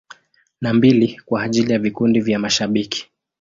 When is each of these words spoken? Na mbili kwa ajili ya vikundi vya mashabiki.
Na 0.61 0.73
mbili 0.73 1.21
kwa 1.25 1.43
ajili 1.43 1.71
ya 1.73 1.79
vikundi 1.79 2.19
vya 2.19 2.39
mashabiki. 2.39 3.11